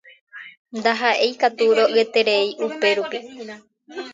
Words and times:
Ndaha'éikatu 0.77 1.63
ro'yeterei 1.77 2.47
upérupi. 2.65 3.17